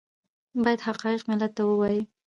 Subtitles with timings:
[0.63, 2.01] باید حقایق ملت ته ووایي